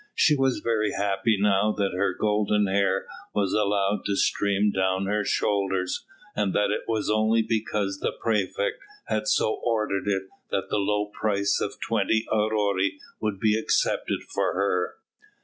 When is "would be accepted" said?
13.19-14.23